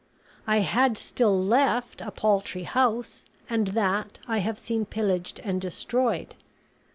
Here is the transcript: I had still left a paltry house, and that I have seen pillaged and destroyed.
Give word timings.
I 0.47 0.61
had 0.61 0.97
still 0.97 1.39
left 1.39 2.01
a 2.01 2.09
paltry 2.09 2.63
house, 2.63 3.23
and 3.47 3.67
that 3.77 4.17
I 4.27 4.39
have 4.39 4.57
seen 4.57 4.83
pillaged 4.85 5.39
and 5.43 5.61
destroyed. 5.61 6.33